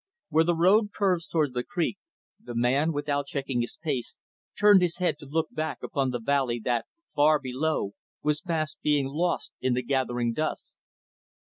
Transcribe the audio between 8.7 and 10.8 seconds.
being lost in the gathering dusk.